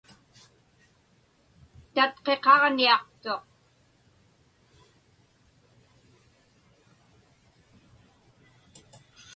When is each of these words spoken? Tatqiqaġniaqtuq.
Tatqiqaġniaqtuq. 1.93 3.45